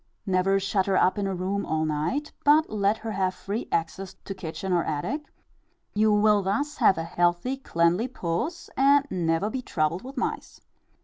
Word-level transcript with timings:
Never 0.25 0.59
shut 0.59 0.87
her 0.87 0.97
up 0.97 1.19
in 1.19 1.27
a 1.27 1.35
room 1.35 1.63
all 1.63 1.85
night, 1.85 2.31
but 2.43 2.71
let 2.71 2.97
her 2.97 3.11
have 3.11 3.35
free 3.35 3.67
access 3.71 4.15
to 4.25 4.33
kitchen 4.33 4.73
or 4.73 4.83
attic; 4.83 5.31
you 5.93 6.11
will 6.11 6.41
thus 6.41 6.77
have 6.77 6.97
a 6.97 7.03
healthy, 7.03 7.55
cleanly 7.55 8.07
puss, 8.07 8.67
and 8.75 9.05
never 9.11 9.51
be 9.51 9.61
troubled 9.61 10.01
with 10.01 10.17
mice. 10.17 10.59